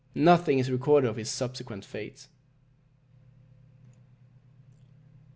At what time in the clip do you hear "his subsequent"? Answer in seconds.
1.15-1.85